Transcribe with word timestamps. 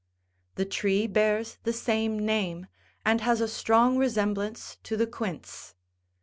The 0.55 0.65
tree80 0.65 1.13
bears 1.13 1.57
the 1.61 1.71
same 1.71 2.17
name, 2.17 2.65
and 3.05 3.21
has 3.21 3.39
a 3.39 3.47
strong 3.47 3.99
resemblance 3.99 4.77
to, 4.81 4.97
the 4.97 5.05
quince. 5.05 5.75